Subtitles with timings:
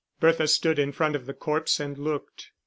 [0.19, 2.47] Bertha stood in front of the corpse and looked.